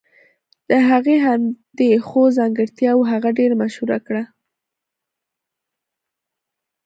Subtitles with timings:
[0.69, 4.23] د هغې همدې ښو ځانګرتياوو هغه ډېره مشهوره کړه.